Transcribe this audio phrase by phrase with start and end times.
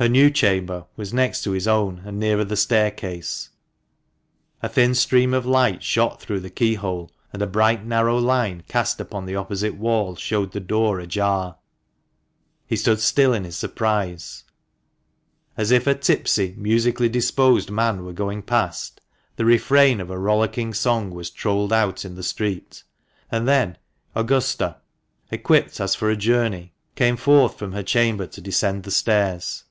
[0.00, 3.50] Her new chamber was next to his own, and nearer to the staircase.
[4.62, 8.62] A thin stream of light shot through the key hole, and a bright narrow line
[8.66, 11.58] cast upon the opposite wall showed the door ajar.
[12.66, 14.44] He stood still in his surprise.
[15.54, 19.02] As if a tipsy, musically disposed man were going past,
[19.36, 22.84] the refrain of a rollicking song was trolled out in the street;
[23.30, 23.76] and then
[24.14, 24.78] Augusta,
[25.30, 29.64] equipped as for a journey, came forth from her chamber to descend the stairs.